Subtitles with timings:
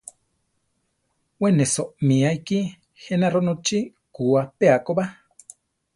[1.41, 2.59] We ne soʼmía ikí
[3.01, 3.79] je na ronochí
[4.13, 5.05] kú apéa ko ba.